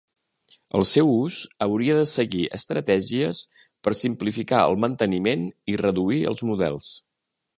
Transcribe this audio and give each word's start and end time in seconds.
El 0.77 0.85
seu 0.91 1.09
ús 1.17 1.41
hauria 1.65 1.97
de 1.99 2.05
seguir 2.11 2.41
estratègies 2.59 3.43
per 3.87 3.95
simplificar 4.01 4.65
el 4.71 4.81
manteniment 4.87 5.47
i 5.75 5.79
reduir 5.85 6.25
els 6.33 6.45
models. 6.53 6.91